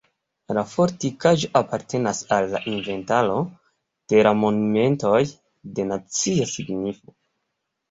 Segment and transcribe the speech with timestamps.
[0.57, 3.37] La fortikaĵo apartenas al la inventaro
[4.15, 5.23] de la monumentoj
[5.77, 7.17] de nacia signifo.